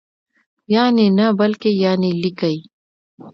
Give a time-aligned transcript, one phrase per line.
[0.75, 2.57] یعني نه بلکې یانې لیکئ!